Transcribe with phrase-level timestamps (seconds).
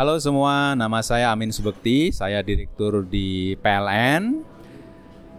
[0.00, 4.40] Halo semua, nama saya Amin Subekti, saya direktur di PLN.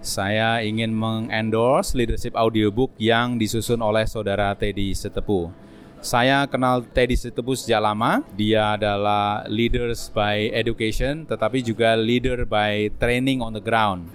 [0.06, 5.50] Saya ingin mengendorse leadership audiobook yang disusun oleh saudara Teddy Setepu.
[5.98, 8.22] Saya kenal Teddy Setepu sejak lama.
[8.38, 14.14] Dia adalah leaders by education, tetapi juga leader by training on the ground.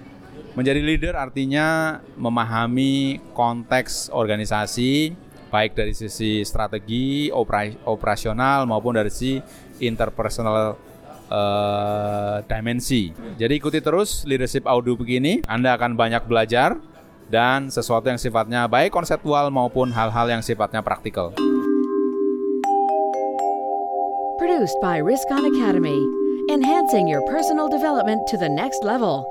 [0.55, 5.11] Menjadi leader artinya memahami konteks organisasi,
[5.51, 10.75] baik dari sisi strategi, operasional maupun dari sisi interpersonal
[11.31, 13.11] uh, dimensi.
[13.35, 16.79] Jadi ikuti terus leadership audio begini, Anda akan banyak belajar
[17.27, 21.35] dan sesuatu yang sifatnya baik konseptual maupun hal-hal yang sifatnya praktikal.
[24.39, 25.97] Produced by Riskon Academy,
[26.47, 29.27] enhancing your personal development to the next level.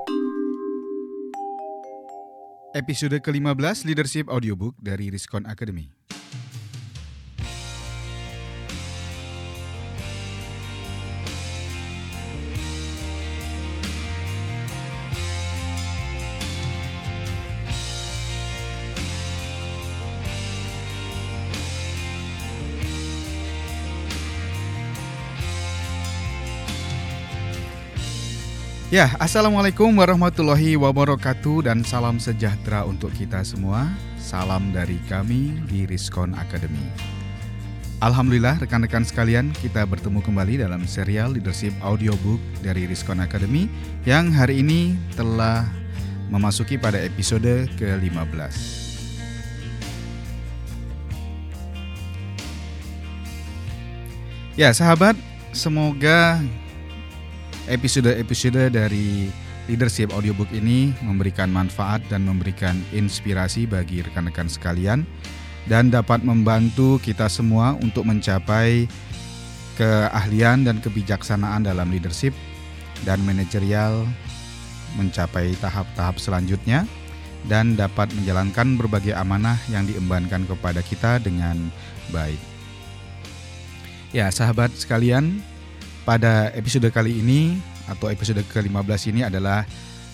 [2.77, 5.96] Episode ke-15 Leadership Audiobook dari Riskon Academy.
[28.97, 33.85] Ya, Assalamualaikum warahmatullahi wabarakatuh dan salam sejahtera untuk kita semua.
[34.17, 36.81] Salam dari kami di Riskon Academy.
[38.01, 43.69] Alhamdulillah rekan-rekan sekalian, kita bertemu kembali dalam serial Leadership Audiobook dari Riskon Academy
[44.01, 45.69] yang hari ini telah
[46.33, 48.57] memasuki pada episode ke-15.
[54.57, 55.13] Ya, sahabat,
[55.53, 56.41] semoga
[57.67, 59.27] episode-episode dari
[59.67, 65.03] Leadership Audiobook ini memberikan manfaat dan memberikan inspirasi bagi rekan-rekan sekalian
[65.67, 68.87] dan dapat membantu kita semua untuk mencapai
[69.75, 72.31] keahlian dan kebijaksanaan dalam leadership
[73.03, 74.07] dan manajerial
[74.95, 76.87] mencapai tahap-tahap selanjutnya
[77.45, 81.69] dan dapat menjalankan berbagai amanah yang diembankan kepada kita dengan
[82.09, 82.39] baik.
[84.15, 85.43] Ya, sahabat sekalian,
[86.07, 87.59] pada episode kali ini
[87.91, 89.67] atau episode ke-15 ini adalah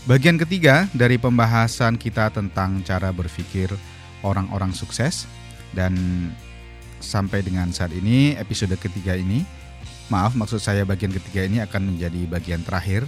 [0.10, 3.70] bagian ketiga dari pembahasan kita tentang cara berpikir
[4.26, 5.30] orang-orang sukses
[5.78, 5.94] dan
[6.98, 9.46] sampai dengan saat ini episode ketiga ini
[10.10, 13.06] maaf maksud saya bagian ketiga ini akan menjadi bagian terakhir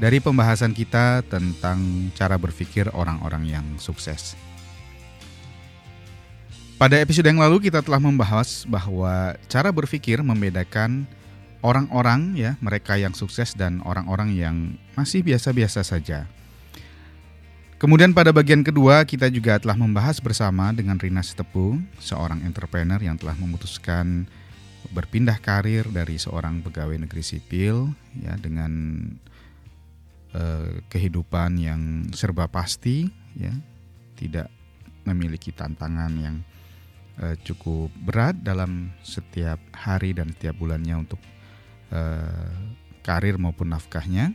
[0.00, 4.32] dari pembahasan kita tentang cara berpikir orang-orang yang sukses.
[6.80, 11.06] Pada episode yang lalu kita telah membahas bahwa cara berpikir membedakan
[11.62, 14.56] orang-orang ya, mereka yang sukses dan orang-orang yang
[14.98, 16.26] masih biasa-biasa saja.
[17.82, 23.18] Kemudian pada bagian kedua kita juga telah membahas bersama dengan Rina Setepu, seorang entrepreneur yang
[23.18, 24.30] telah memutuskan
[24.94, 28.70] berpindah karir dari seorang pegawai negeri sipil ya dengan
[30.34, 31.80] uh, kehidupan yang
[32.14, 33.50] serba pasti ya,
[34.14, 34.46] tidak
[35.02, 36.36] memiliki tantangan yang
[37.18, 41.18] uh, cukup berat dalam setiap hari dan setiap bulannya untuk
[41.92, 42.52] Eh,
[43.04, 44.32] karir maupun nafkahnya.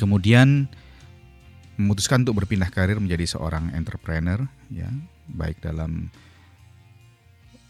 [0.00, 0.72] Kemudian
[1.76, 4.88] memutuskan untuk berpindah karir menjadi seorang entrepreneur ya,
[5.28, 6.08] baik dalam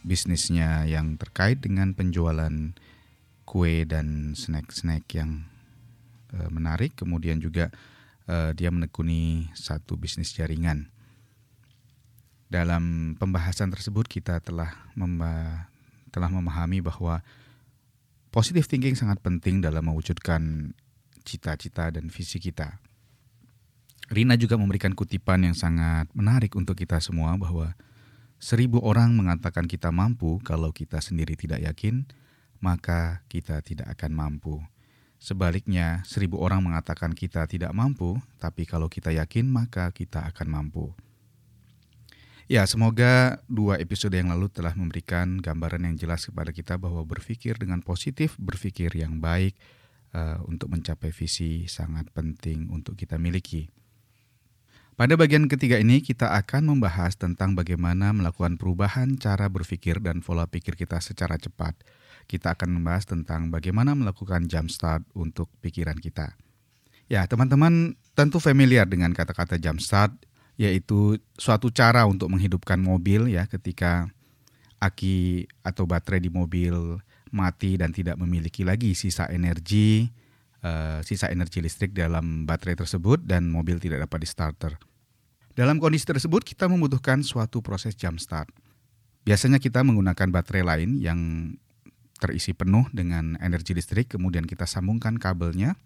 [0.06, 2.52] bisnisnya yang terkait dengan penjualan
[3.42, 5.50] kue dan snack-snack yang
[6.30, 7.74] uh, menarik, kemudian juga
[8.30, 10.92] uh, dia menekuni satu bisnis jaringan.
[12.46, 14.70] Dalam pembahasan tersebut kita telah
[16.14, 17.24] telah memahami bahwa
[18.36, 20.76] Positive thinking sangat penting dalam mewujudkan
[21.24, 22.84] cita-cita dan visi kita.
[24.12, 27.72] Rina juga memberikan kutipan yang sangat menarik untuk kita semua bahwa
[28.36, 32.04] seribu orang mengatakan kita mampu kalau kita sendiri tidak yakin,
[32.60, 34.60] maka kita tidak akan mampu.
[35.16, 40.92] Sebaliknya, seribu orang mengatakan kita tidak mampu, tapi kalau kita yakin, maka kita akan mampu.
[42.46, 47.58] Ya, semoga dua episode yang lalu telah memberikan gambaran yang jelas kepada kita bahwa berpikir
[47.58, 49.58] dengan positif, berpikir yang baik
[50.14, 53.66] uh, untuk mencapai visi sangat penting untuk kita miliki.
[54.94, 60.46] Pada bagian ketiga ini kita akan membahas tentang bagaimana melakukan perubahan cara berpikir dan pola
[60.46, 61.74] pikir kita secara cepat.
[62.30, 66.38] Kita akan membahas tentang bagaimana melakukan jump start untuk pikiran kita.
[67.10, 70.14] Ya, teman-teman tentu familiar dengan kata-kata jump start
[70.56, 74.08] yaitu suatu cara untuk menghidupkan mobil ya ketika
[74.80, 77.00] aki atau baterai di mobil
[77.32, 80.08] mati dan tidak memiliki lagi sisa energi
[80.64, 84.72] uh, sisa energi listrik dalam baterai tersebut dan mobil tidak dapat di starter.
[85.56, 88.52] Dalam kondisi tersebut kita membutuhkan suatu proses jump start.
[89.24, 91.20] Biasanya kita menggunakan baterai lain yang
[92.16, 95.76] terisi penuh dengan energi listrik, kemudian kita sambungkan kabelnya,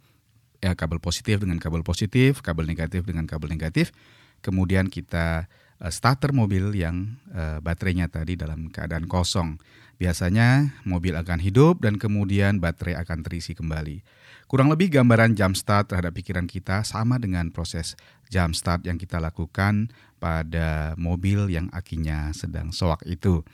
[0.60, 3.94] ya kabel positif dengan kabel positif, kabel negatif dengan kabel negatif,
[4.40, 5.48] kemudian kita
[5.80, 9.56] uh, starter mobil yang uh, baterainya tadi dalam keadaan kosong.
[10.00, 14.00] Biasanya mobil akan hidup dan kemudian baterai akan terisi kembali.
[14.48, 17.94] Kurang lebih gambaran jump start terhadap pikiran kita sama dengan proses
[18.32, 23.44] jump start yang kita lakukan pada mobil yang akinya sedang soak itu.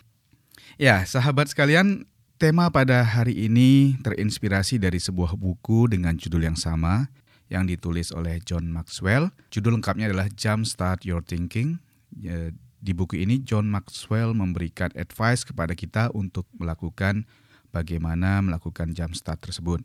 [0.78, 2.06] Ya, sahabat sekalian,
[2.38, 7.10] tema pada hari ini terinspirasi dari sebuah buku dengan judul yang sama
[7.52, 9.30] yang ditulis oleh John Maxwell.
[9.54, 11.78] Judul lengkapnya adalah Jump Start Your Thinking.
[12.16, 12.50] Ya,
[12.80, 17.26] di buku ini John Maxwell memberikan advice kepada kita untuk melakukan
[17.74, 19.82] bagaimana melakukan jump start tersebut.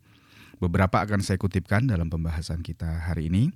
[0.62, 3.50] Beberapa akan saya kutipkan dalam pembahasan kita hari ini.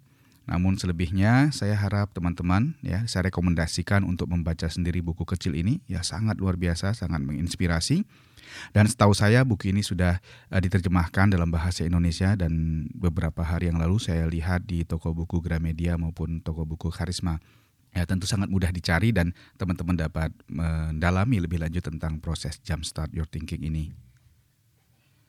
[0.46, 6.06] Namun selebihnya saya harap teman-teman ya saya rekomendasikan untuk membaca sendiri buku kecil ini ya
[6.06, 8.06] sangat luar biasa, sangat menginspirasi.
[8.72, 10.20] Dan setahu saya buku ini sudah
[10.52, 15.42] uh, diterjemahkan dalam bahasa Indonesia dan beberapa hari yang lalu saya lihat di toko buku
[15.42, 17.42] Gramedia maupun toko buku Karisma
[17.96, 23.26] ya tentu sangat mudah dicari dan teman-teman dapat mendalami lebih lanjut tentang proses jumpstart your
[23.26, 23.96] thinking ini.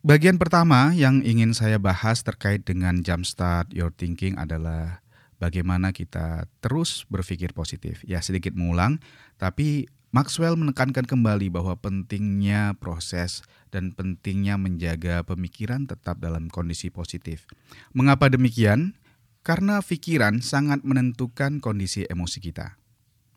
[0.02, 5.02] Bagian pertama yang ingin saya bahas terkait dengan jumpstart your thinking adalah
[5.38, 8.02] bagaimana kita terus berpikir positif.
[8.06, 9.02] Ya sedikit mengulang,
[9.38, 17.44] tapi Maxwell menekankan kembali bahwa pentingnya proses dan pentingnya menjaga pemikiran tetap dalam kondisi positif.
[17.92, 18.96] Mengapa demikian?
[19.44, 22.80] Karena pikiran sangat menentukan kondisi emosi kita.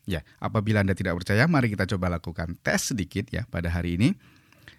[0.07, 4.15] Ya, apabila Anda tidak percaya, mari kita coba lakukan tes sedikit ya pada hari ini.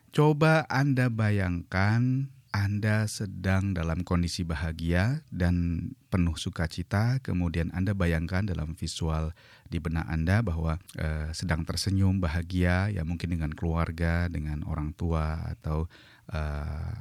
[0.08, 8.74] Coba Anda bayangkan Anda sedang dalam kondisi bahagia dan penuh sukacita, kemudian Anda bayangkan dalam
[8.74, 9.30] visual
[9.70, 15.46] di benak Anda bahwa eh, sedang tersenyum bahagia, ya mungkin dengan keluarga, dengan orang tua
[15.46, 15.86] atau
[16.34, 16.94] eh,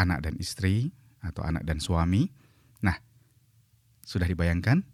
[0.00, 2.32] anak dan istri atau anak dan suami.
[2.80, 2.96] Nah,
[4.04, 4.84] sudah dibayangkan?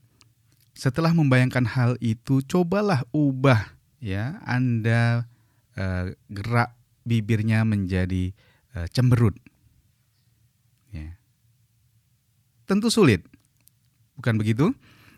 [0.73, 5.29] Setelah membayangkan hal itu, cobalah ubah ya Anda
[5.77, 6.73] uh, gerak
[7.05, 8.33] bibirnya menjadi
[8.75, 9.37] uh, cemberut.
[10.91, 11.17] Ya.
[12.67, 13.27] Tentu sulit.
[14.19, 14.71] Bukan begitu?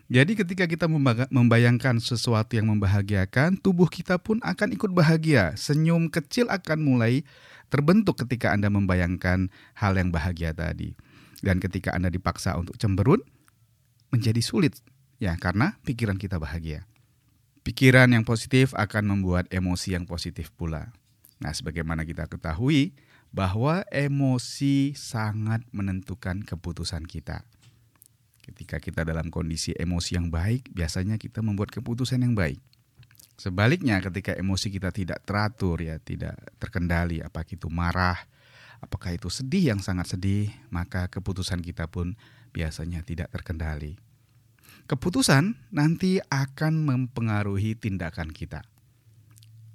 [0.05, 0.85] Jadi ketika kita
[1.33, 5.57] membayangkan sesuatu yang membahagiakan, tubuh kita pun akan ikut bahagia.
[5.57, 7.25] Senyum kecil akan mulai
[7.73, 10.93] terbentuk ketika Anda membayangkan hal yang bahagia tadi.
[11.41, 13.25] Dan ketika Anda dipaksa untuk cemberut,
[14.13, 14.77] menjadi sulit
[15.17, 16.85] ya karena pikiran kita bahagia.
[17.65, 20.93] Pikiran yang positif akan membuat emosi yang positif pula.
[21.41, 22.93] Nah, sebagaimana kita ketahui
[23.35, 27.43] bahwa emosi sangat menentukan keputusan kita.
[28.39, 32.63] Ketika kita dalam kondisi emosi yang baik, biasanya kita membuat keputusan yang baik.
[33.35, 38.15] Sebaliknya, ketika emosi kita tidak teratur ya, tidak terkendali, apakah itu marah,
[38.79, 42.15] apakah itu sedih yang sangat sedih, maka keputusan kita pun
[42.55, 43.99] biasanya tidak terkendali
[44.85, 48.61] keputusan nanti akan mempengaruhi tindakan kita.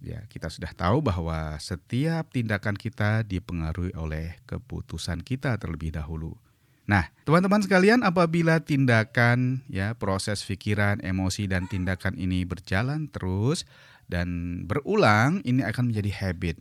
[0.01, 6.41] Ya, kita sudah tahu bahwa setiap tindakan kita dipengaruhi oleh keputusan kita terlebih dahulu.
[6.89, 13.69] Nah, teman-teman sekalian, apabila tindakan, ya, proses pikiran, emosi dan tindakan ini berjalan terus
[14.09, 16.57] dan berulang, ini akan menjadi habit.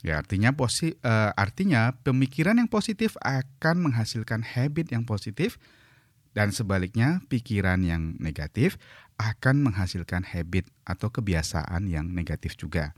[0.00, 5.60] Ya, artinya posi, uh, artinya pemikiran yang positif akan menghasilkan habit yang positif
[6.30, 8.78] dan sebaliknya, pikiran yang negatif
[9.20, 12.96] akan menghasilkan habit atau kebiasaan yang negatif juga.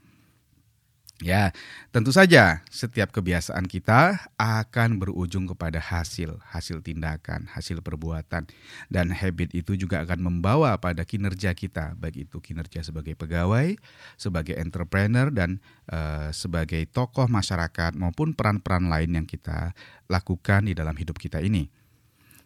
[1.22, 1.54] Ya,
[1.94, 8.50] tentu saja setiap kebiasaan kita akan berujung kepada hasil, hasil tindakan, hasil perbuatan.
[8.90, 13.78] Dan habit itu juga akan membawa pada kinerja kita, baik itu kinerja sebagai pegawai,
[14.18, 15.62] sebagai entrepreneur, dan
[15.94, 19.78] uh, sebagai tokoh masyarakat maupun peran-peran lain yang kita
[20.10, 21.70] lakukan di dalam hidup kita ini.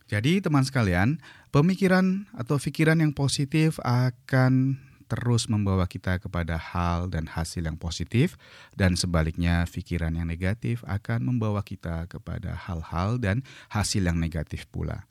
[0.06, 1.18] Jadi teman sekalian,
[1.50, 8.34] pemikiran atau pikiran yang positif akan terus membawa kita kepada hal dan hasil yang positif
[8.74, 15.06] dan sebaliknya pikiran yang negatif akan membawa kita kepada hal-hal dan hasil yang negatif pula.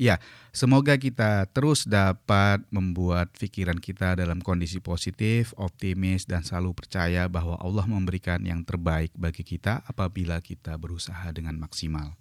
[0.00, 0.18] Ya,
[0.50, 7.60] semoga kita terus dapat membuat pikiran kita dalam kondisi positif, optimis, dan selalu percaya bahwa
[7.60, 12.18] Allah memberikan yang terbaik bagi kita apabila kita berusaha dengan maksimal.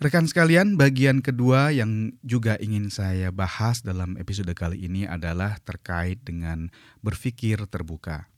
[0.00, 6.24] Rekan sekalian, bagian kedua yang juga ingin saya bahas dalam episode kali ini adalah terkait
[6.24, 6.72] dengan
[7.04, 8.29] berpikir terbuka.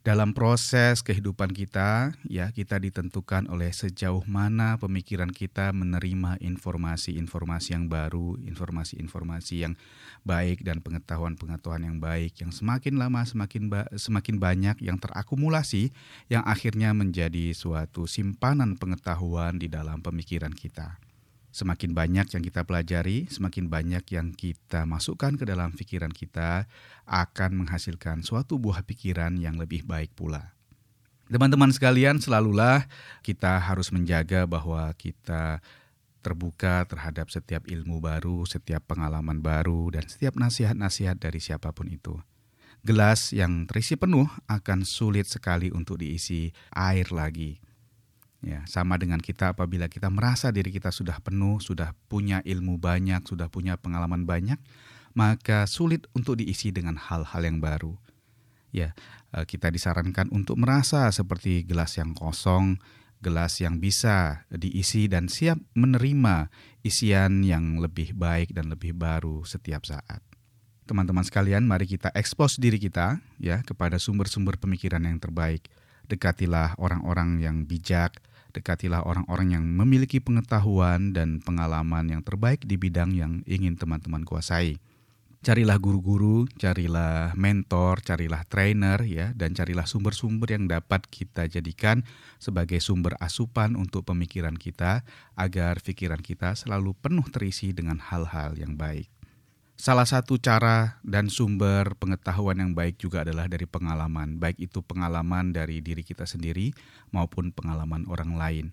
[0.00, 7.86] Dalam proses kehidupan kita, ya kita ditentukan oleh sejauh mana pemikiran kita menerima informasi-informasi yang
[7.90, 9.74] baru, informasi-informasi yang
[10.24, 15.92] baik dan pengetahuan-pengetahuan yang baik yang semakin lama semakin ba semakin banyak yang terakumulasi
[16.28, 21.09] yang akhirnya menjadi suatu simpanan pengetahuan di dalam pemikiran kita.
[21.50, 26.70] Semakin banyak yang kita pelajari, semakin banyak yang kita masukkan ke dalam pikiran kita
[27.10, 30.54] akan menghasilkan suatu buah pikiran yang lebih baik pula.
[31.26, 32.86] Teman-teman sekalian, selalulah
[33.26, 35.58] kita harus menjaga bahwa kita
[36.22, 42.14] terbuka terhadap setiap ilmu baru, setiap pengalaman baru, dan setiap nasihat-nasihat dari siapa pun itu.
[42.86, 47.58] Gelas yang terisi penuh akan sulit sekali untuk diisi air lagi
[48.40, 53.28] Ya, sama dengan kita apabila kita merasa diri kita sudah penuh, sudah punya ilmu banyak,
[53.28, 54.56] sudah punya pengalaman banyak,
[55.12, 58.00] maka sulit untuk diisi dengan hal-hal yang baru.
[58.72, 58.96] Ya,
[59.36, 62.80] eh, kita disarankan untuk merasa seperti gelas yang kosong,
[63.20, 66.48] gelas yang bisa diisi dan siap menerima
[66.80, 70.24] isian yang lebih baik dan lebih baru setiap saat.
[70.88, 75.70] Teman-teman sekalian, mari kita ekspos diri kita ya kepada sumber-sumber pemikiran yang terbaik.
[76.10, 78.18] Dekatilah orang-orang yang bijak,
[78.50, 84.82] Dekatilah orang-orang yang memiliki pengetahuan dan pengalaman yang terbaik di bidang yang ingin teman-teman kuasai.
[85.40, 92.04] Carilah guru-guru, carilah mentor, carilah trainer ya dan carilah sumber-sumber yang dapat kita jadikan
[92.36, 95.00] sebagai sumber asupan untuk pemikiran kita
[95.40, 99.19] agar pikiran kita selalu penuh terisi dengan hal-hal yang baik.
[99.80, 105.56] Salah satu cara dan sumber pengetahuan yang baik juga adalah dari pengalaman, baik itu pengalaman
[105.56, 106.76] dari diri kita sendiri
[107.16, 108.66] maupun pengalaman orang lain.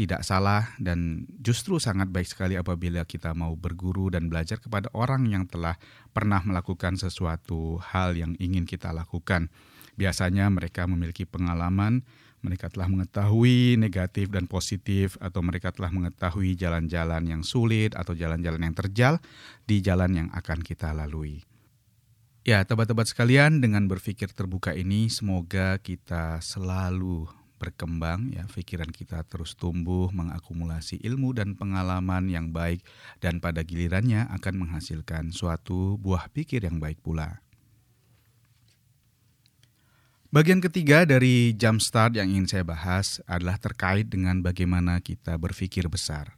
[0.00, 5.28] Tidak salah dan justru sangat baik sekali apabila kita mau berguru dan belajar kepada orang
[5.28, 5.76] yang telah
[6.16, 9.52] pernah melakukan sesuatu hal yang ingin kita lakukan.
[10.00, 12.00] Biasanya mereka memiliki pengalaman
[12.46, 18.62] mereka telah mengetahui negatif dan positif atau mereka telah mengetahui jalan-jalan yang sulit atau jalan-jalan
[18.62, 19.18] yang terjal
[19.66, 21.42] di jalan yang akan kita lalui.
[22.46, 27.26] Ya, tebat-tebat sekalian, dengan berpikir terbuka ini semoga kita selalu
[27.58, 32.84] berkembang ya, pikiran kita terus tumbuh, mengakumulasi ilmu dan pengalaman yang baik
[33.18, 37.42] dan pada gilirannya akan menghasilkan suatu buah pikir yang baik pula.
[40.36, 46.36] Bagian ketiga dari jumpstart yang ingin saya bahas adalah terkait dengan bagaimana kita berpikir besar.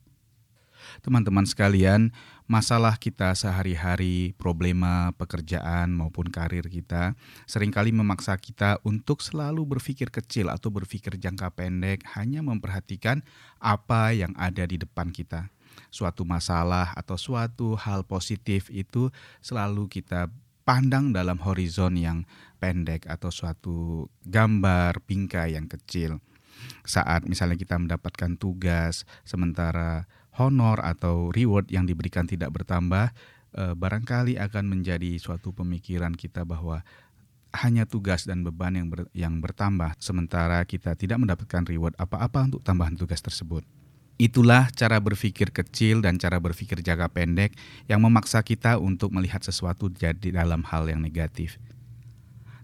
[1.02, 2.14] Teman-teman sekalian,
[2.47, 7.19] masalah kita sehari-hari, problema pekerjaan maupun karir kita
[7.50, 13.26] sering kali memaksa kita untuk selalu berpikir kecil atau berpikir jangka pendek, hanya memperhatikan
[13.59, 15.50] apa yang ada di depan kita.
[15.90, 19.11] Suatu masalah atau suatu hal positif itu
[19.43, 20.31] selalu kita
[20.68, 22.28] pandang dalam horizon yang
[22.60, 26.20] pendek atau suatu gambar bingkai yang kecil.
[26.84, 30.04] Saat misalnya kita mendapatkan tugas sementara
[30.37, 33.16] honor atau reward yang diberikan tidak bertambah,
[33.56, 36.84] eh, barangkali akan menjadi suatu pemikiran kita bahwa
[37.64, 42.92] hanya tugas dan beban yang yang bertambah sementara kita tidak mendapatkan reward apa-apa untuk tambahan
[42.92, 43.64] tugas tersebut.
[44.18, 47.54] Itulah cara berpikir kecil dan cara berpikir jangka pendek
[47.87, 51.62] yang memaksa kita untuk melihat sesuatu jadi dalam hal yang negatif.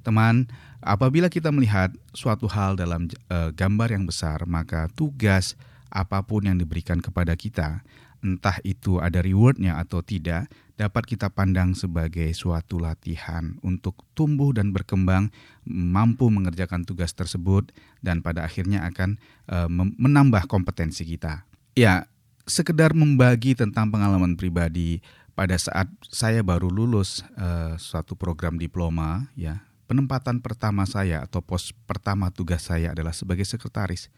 [0.02, 0.50] Teman,
[0.82, 5.54] apabila kita melihat suatu hal dalam uh, gambar yang besar, maka tugas
[5.94, 7.86] apa pun yang diberikan kepada kita,
[8.18, 14.74] entah itu ada rewardnya atau tidak, dapat kita pandang sebagai suatu latihan untuk tumbuh dan
[14.74, 15.30] berkembang,
[15.66, 17.70] mampu mengerjakan tugas tersebut,
[18.02, 19.16] dan pada akhirnya akan
[19.46, 21.46] uh, menambah kompetensi kita.
[21.78, 22.10] Ya,
[22.46, 24.98] sekedar membagi tentang pengalaman pribadi
[25.34, 31.70] pada saat saya baru lulus uh, suatu program diploma, ya penempatan pertama saya atau pos
[31.84, 34.08] pertama tugas saya adalah sebagai sekretaris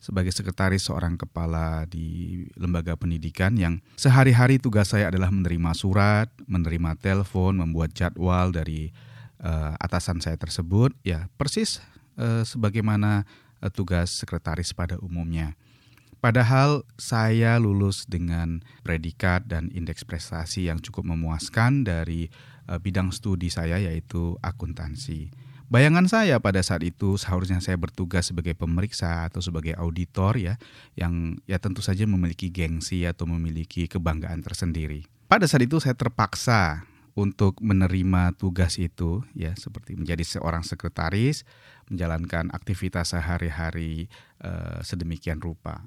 [0.00, 6.94] sebagai sekretaris seorang kepala di lembaga pendidikan yang sehari-hari tugas saya adalah menerima surat, menerima
[7.00, 8.92] telepon, membuat jadwal dari
[9.42, 11.80] uh, atasan saya tersebut, ya persis
[12.20, 13.24] uh, sebagaimana
[13.64, 15.56] uh, tugas sekretaris pada umumnya.
[16.16, 22.32] Padahal saya lulus dengan predikat dan indeks prestasi yang cukup memuaskan dari
[22.66, 25.45] uh, bidang studi saya yaitu akuntansi.
[25.66, 30.54] Bayangan saya pada saat itu seharusnya saya bertugas sebagai pemeriksa atau sebagai auditor ya
[30.94, 35.10] yang ya tentu saja memiliki gengsi atau memiliki kebanggaan tersendiri.
[35.26, 36.86] Pada saat itu saya terpaksa
[37.18, 41.42] untuk menerima tugas itu ya seperti menjadi seorang sekretaris
[41.90, 44.06] menjalankan aktivitas sehari-hari
[44.46, 45.82] uh, sedemikian rupa.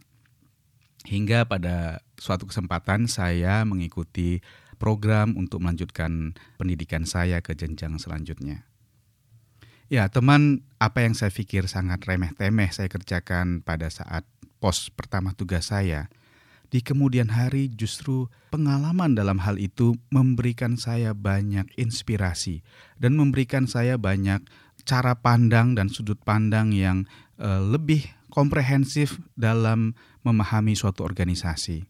[1.08, 4.44] Hingga pada suatu kesempatan saya mengikuti
[4.76, 8.69] program untuk melanjutkan pendidikan saya ke jenjang selanjutnya.
[9.90, 14.22] Ya, teman, apa yang saya pikir sangat remeh-temeh saya kerjakan pada saat
[14.62, 16.14] pos pertama tugas saya,
[16.70, 22.62] di kemudian hari justru pengalaman dalam hal itu memberikan saya banyak inspirasi
[23.02, 24.46] dan memberikan saya banyak
[24.86, 27.10] cara pandang dan sudut pandang yang
[27.42, 31.90] uh, lebih komprehensif dalam memahami suatu organisasi.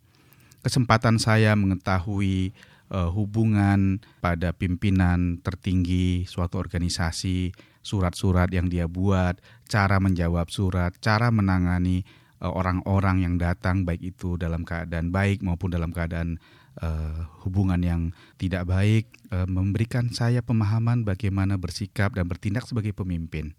[0.63, 2.55] Kesempatan saya mengetahui
[2.95, 7.51] uh, hubungan pada pimpinan tertinggi suatu organisasi,
[7.81, 12.03] surat-surat yang dia buat, cara menjawab surat, cara menangani
[12.43, 16.39] uh, orang-orang yang datang baik itu dalam keadaan baik maupun dalam keadaan
[16.83, 18.01] uh, hubungan yang
[18.39, 23.55] tidak baik, uh, memberikan saya pemahaman bagaimana bersikap dan bertindak sebagai pemimpin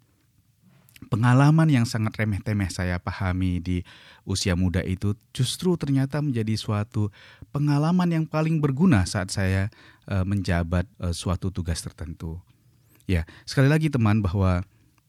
[1.08, 3.80] pengalaman yang sangat remeh-temeh saya pahami di
[4.28, 7.08] usia muda itu justru ternyata menjadi suatu
[7.56, 9.72] pengalaman yang paling berguna saat saya
[10.04, 10.84] menjabat
[11.16, 12.36] suatu tugas tertentu.
[13.10, 14.62] Ya, sekali lagi teman bahwa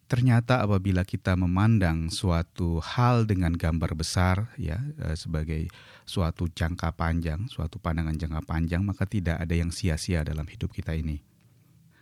[0.09, 5.69] ternyata apabila kita memandang suatu hal dengan gambar besar ya uh, sebagai
[6.09, 10.97] suatu jangka panjang, suatu pandangan jangka panjang maka tidak ada yang sia-sia dalam hidup kita
[10.97, 11.21] ini.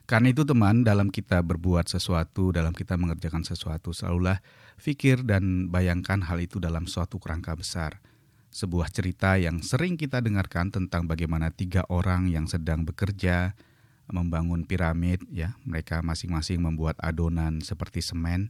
[0.08, 4.40] Karena itu teman, dalam kita berbuat sesuatu, dalam kita mengerjakan sesuatu, selalulah
[4.80, 8.00] pikir dan bayangkan hal itu dalam suatu kerangka besar.
[8.56, 13.52] Sebuah cerita yang sering kita dengarkan tentang bagaimana tiga orang yang sedang bekerja
[14.10, 18.50] membangun piramid, ya, mereka masing-masing membuat adonan seperti semen.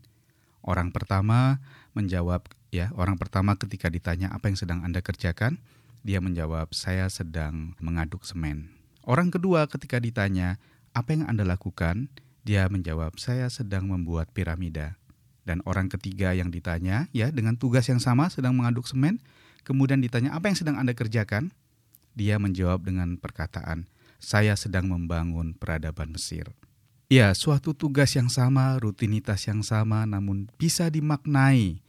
[0.63, 1.63] Orang pertama
[1.95, 5.59] menjawab, ya, orang pertama ketika ditanya apa yang sedang Anda kerjakan,
[6.03, 8.71] dia menjawab, saya sedang mengaduk semen.
[9.03, 10.59] Orang kedua ketika ditanya,
[10.95, 12.07] apa yang Anda lakukan?
[12.47, 14.95] Dia menjawab, saya sedang membuat piramida.
[15.43, 19.19] Dan orang ketiga yang ditanya, ya dengan tugas yang sama sedang mengaduk semen,
[19.65, 21.51] kemudian ditanya, apa yang sedang Anda kerjakan?
[22.15, 23.87] Dia menjawab dengan perkataan,
[24.19, 26.51] saya sedang membangun peradaban Mesir.
[27.09, 31.81] Ya, suatu tugas yang sama, rutinitas yang sama, namun bisa dimaknai,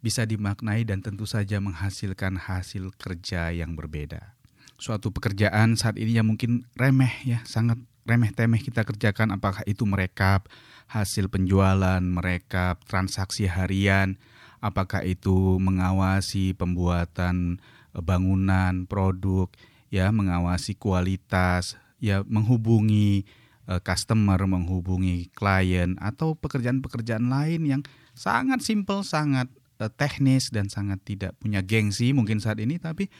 [0.00, 4.32] bisa dimaknai dan tentu saja menghasilkan hasil kerja yang berbeda.
[4.80, 7.76] Suatu pekerjaan saat ini yang mungkin remeh ya, sangat
[8.08, 10.48] remeh-temeh kita kerjakan apakah itu merekap
[10.90, 14.18] hasil penjualan, merekap transaksi harian,
[14.58, 17.62] apakah itu mengawasi pembuatan
[17.94, 19.52] e, bangunan, produk,
[19.92, 23.28] ya, mengawasi kualitas, ya, menghubungi
[23.68, 27.82] uh, customer, menghubungi klien atau pekerjaan-pekerjaan lain yang
[28.16, 33.12] sangat simpel, sangat uh, teknis dan sangat tidak punya gengsi mungkin saat ini tapi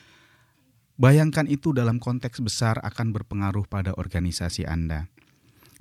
[1.02, 5.08] Bayangkan itu dalam konteks besar akan berpengaruh pada organisasi Anda.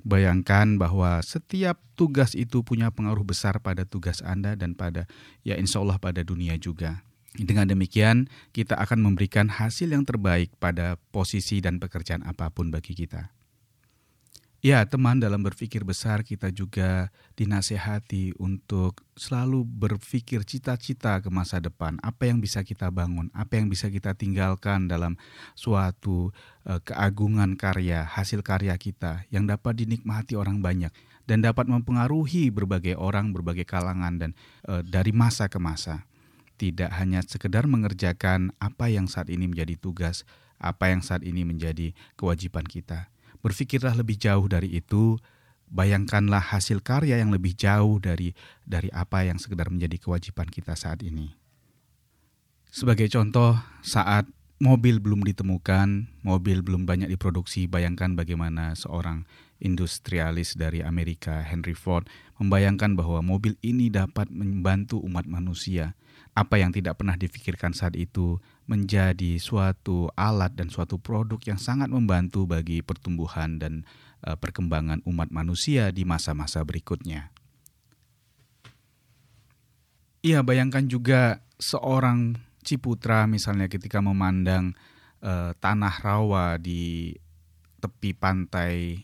[0.02, 5.06] Bayangkan bahwa setiap tugas itu punya pengaruh besar pada tugas Anda dan pada
[5.46, 7.06] ya insya Allah pada dunia juga.
[7.32, 12.92] Dengan demikian, kita akan memberikan hasil yang terbaik pada posisi dan pekerjaan apa pun bagi
[12.92, 13.32] kita.
[14.62, 21.98] Ya, teman, dalam berpikir besar kita juga dinasehati untuk selalu berpikir cita-cita ke masa depan.
[21.98, 25.18] Apa yang bisa kita bangun, apa yang bisa kita tinggalkan dalam
[25.58, 26.30] suatu
[26.62, 30.94] uh, keagungan karya, hasil karya kita yang dapat dinikmati orang banyak
[31.26, 34.30] dan dapat mempengaruhi berbagai orang, berbagai kalangan dan
[34.70, 36.06] uh, dari masa ke masa.
[36.60, 40.28] Tidak hanya sekedar mengerjakan apa yang saat ini menjadi tugas,
[40.62, 43.12] apa yang saat ini menjadi kewajiban kita
[43.42, 45.18] Berpikirlah lebih jauh dari itu,
[45.66, 51.02] bayangkanlah hasil karya yang lebih jauh dari dari apa yang sekedar menjadi kewajiban kita saat
[51.02, 51.34] ini.
[52.70, 54.30] Sebagai contoh, saat
[54.62, 59.26] mobil belum ditemukan, mobil belum banyak diproduksi, bayangkan bagaimana seorang
[59.58, 62.06] industrialis dari Amerika, Henry Ford,
[62.38, 65.98] membayangkan bahwa mobil ini dapat membantu umat manusia.
[66.32, 71.92] Apa yang tidak pernah difikirkan saat itu menjadi suatu alat dan suatu produk yang sangat
[71.92, 73.84] membantu bagi pertumbuhan dan
[74.24, 77.28] uh, perkembangan umat manusia di masa-masa berikutnya.
[80.22, 84.78] Iya, bayangkan juga seorang Ciputra misalnya ketika memandang
[85.18, 87.10] uh, tanah rawa di
[87.82, 89.02] tepi pantai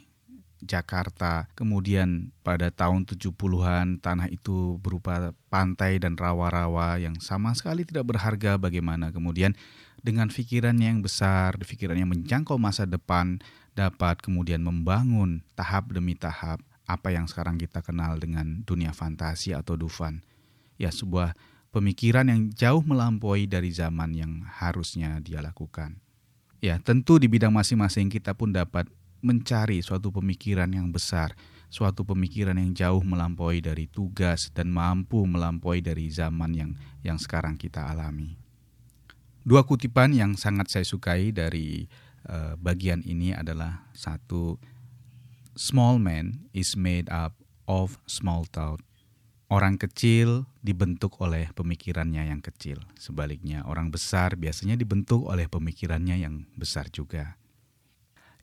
[0.62, 1.46] Jakarta.
[1.54, 8.58] Kemudian pada tahun 70-an tanah itu berupa pantai dan rawa-rawa yang sama sekali tidak berharga
[8.58, 9.14] bagaimana.
[9.14, 9.54] Kemudian
[10.02, 13.42] dengan pikiran yang besar, pikiran yang menjangkau masa depan
[13.74, 19.76] dapat kemudian membangun tahap demi tahap apa yang sekarang kita kenal dengan dunia fantasi atau
[19.76, 20.24] Dufan.
[20.80, 21.36] Ya, sebuah
[21.70, 26.00] pemikiran yang jauh melampaui dari zaman yang harusnya dia lakukan.
[26.58, 31.34] Ya, tentu di bidang masing-masing kita pun dapat mencari suatu pemikiran yang besar,
[31.68, 36.70] suatu pemikiran yang jauh melampaui dari tugas dan mampu melampaui dari zaman yang
[37.04, 38.38] yang sekarang kita alami.
[39.44, 41.88] Dua kutipan yang sangat saya sukai dari
[42.28, 44.60] uh, bagian ini adalah satu
[45.56, 47.32] small man is made up
[47.64, 48.80] of small thought.
[49.48, 52.84] Orang kecil dibentuk oleh pemikirannya yang kecil.
[53.00, 57.40] Sebaliknya, orang besar biasanya dibentuk oleh pemikirannya yang besar juga.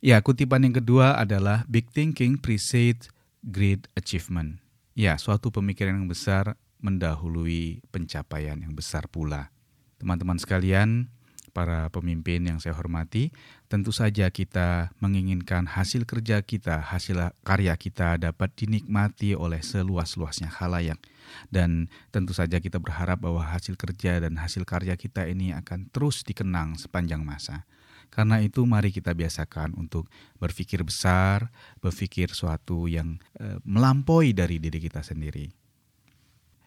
[0.06, 3.10] Ya, kutipan yang kedua adalah big thinking precedes
[3.42, 4.62] great achievement.
[4.94, 9.50] Ya, suatu pemikiran yang besar mendahului pencapaian yang besar pula.
[9.98, 11.10] Teman-teman sekalian,
[11.50, 13.34] para pemimpin yang saya hormati,
[13.66, 21.02] tentu saja kita menginginkan hasil kerja kita, hasil karya kita dapat dinikmati oleh seluas-luasnya halayak.
[21.50, 26.22] Dan tentu saja kita berharap bahwa hasil kerja dan hasil karya kita ini akan terus
[26.22, 27.66] dikenang sepanjang masa.
[28.08, 30.08] Karena itu mari kita biasakan untuk
[30.40, 35.52] berpikir besar, berpikir suatu yang e, melampaui dari diri kita sendiri.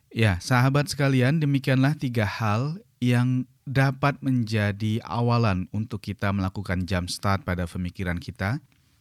[0.09, 7.45] Ya, sahabat sekalian, demikianlah tiga hal yang dapat menjadi awalan untuk kita melakukan jump start
[7.45, 8.57] pada pemikiran kita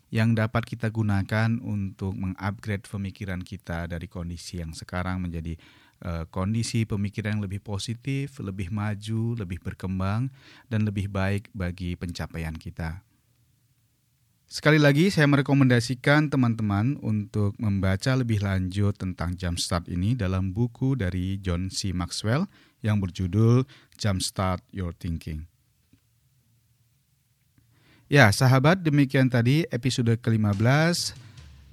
[0.08, 5.56] yang dapat kita gunakan untuk mengupgrade pemikiran kita dari kondisi yang sekarang menjadi
[6.04, 10.32] uh, kondisi pemikiran yang lebih positif, lebih maju, lebih berkembang
[10.72, 13.04] dan lebih baik bagi pencapaian kita.
[14.48, 21.36] Sekali lagi saya merekomendasikan teman-teman untuk membaca lebih lanjut tentang Jumpstart ini dalam buku dari
[21.36, 21.92] John C.
[21.92, 22.48] Maxwell
[22.80, 23.68] yang berjudul
[24.00, 25.57] Jumpstart Your Thinking.
[28.08, 31.12] Ya, sahabat, demikian tadi episode ke-15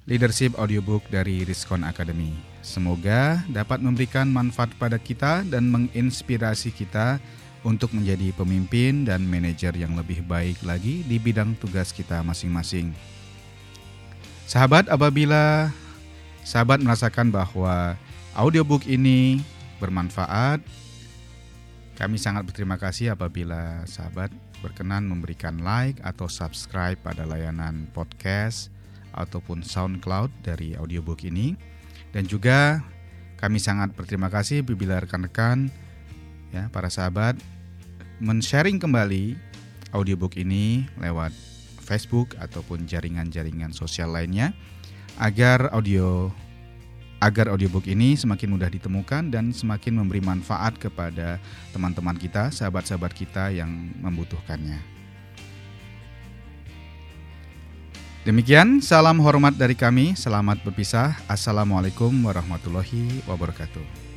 [0.04, 2.36] Leadership Audiobook dari Riskon Academy.
[2.60, 7.16] Semoga dapat memberikan manfaat pada kita dan menginspirasi kita
[7.64, 12.92] untuk menjadi pemimpin dan manajer yang lebih baik lagi di bidang tugas kita masing-masing.
[14.44, 15.72] Sahabat, apabila
[16.44, 17.96] sahabat merasakan bahwa
[18.36, 19.40] audiobook ini
[19.80, 20.60] bermanfaat,
[21.96, 24.28] kami sangat berterima kasih apabila sahabat
[24.60, 28.68] berkenan memberikan like atau subscribe pada layanan podcast
[29.16, 31.56] ataupun SoundCloud dari audiobook ini.
[32.12, 32.84] Dan juga
[33.40, 35.72] kami sangat berterima kasih apabila rekan-rekan
[36.52, 37.36] ya para sahabat
[38.20, 39.36] men-sharing kembali
[39.92, 41.32] audiobook ini lewat
[41.80, 44.52] Facebook ataupun jaringan-jaringan sosial lainnya
[45.16, 46.28] agar audio
[47.20, 51.40] agar audiobook ini semakin mudah ditemukan dan semakin memberi manfaat kepada
[51.72, 54.96] teman-teman kita, sahabat-sahabat kita yang membutuhkannya.
[58.26, 60.18] Demikian, salam hormat dari kami.
[60.18, 61.14] Selamat berpisah.
[61.30, 64.15] Assalamualaikum warahmatullahi wabarakatuh.